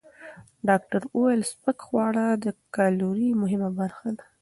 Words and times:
ډاکټره 0.67 1.05
وویل، 1.15 1.41
سپک 1.51 1.77
خواړه 1.87 2.25
د 2.43 2.45
کالورۍ 2.75 3.29
مهمه 3.41 3.69
برخه 3.79 4.07
دي. 4.17 4.25